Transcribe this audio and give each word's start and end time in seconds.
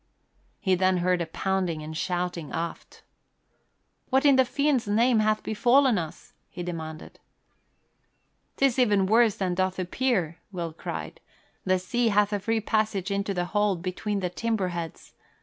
He 0.59 0.73
then 0.73 0.97
heard 0.97 1.21
a 1.21 1.27
pounding 1.27 1.83
and 1.83 1.95
shouting 1.95 2.51
aft. 2.51 3.03
"What 4.09 4.25
in 4.25 4.35
the 4.35 4.43
fiend's 4.45 4.87
name 4.87 5.19
hath 5.19 5.43
befallen 5.43 5.99
us?" 5.99 6.33
he 6.49 6.63
demanded. 6.63 7.19
"'Tis 8.57 8.79
even 8.79 9.05
worse 9.05 9.35
than 9.35 9.53
doth 9.53 9.77
appear," 9.77 10.39
Will 10.51 10.73
cried. 10.73 11.19
"The 11.65 11.77
sea 11.77 12.07
hath 12.07 12.33
a 12.33 12.39
free 12.39 12.61
passage 12.61 13.11
into 13.11 13.35
the 13.35 13.45
hold 13.45 13.83
between 13.83 14.21
the 14.21 14.31
timber 14.31 14.69
heads. 14.69 15.13